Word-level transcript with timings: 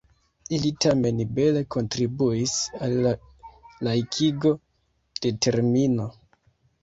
Ili 0.57 0.69
tamen 0.83 1.19
bele 1.39 1.61
kontribuis 1.75 2.55
al 2.87 2.97
la 3.07 3.11
laikigo 3.87 4.53
de 5.27 5.35
termino. 5.47 6.09